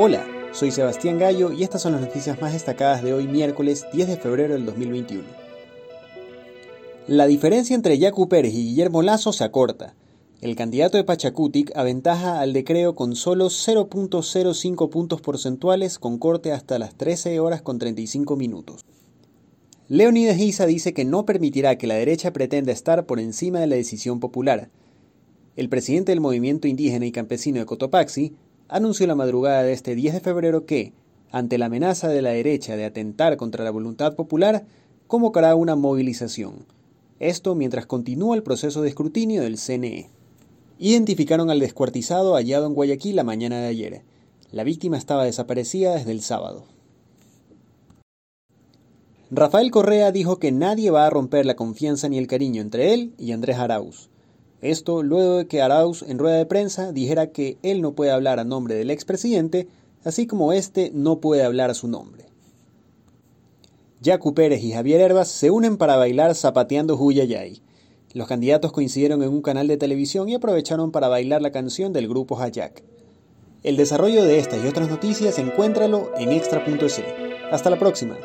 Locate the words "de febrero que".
30.14-30.92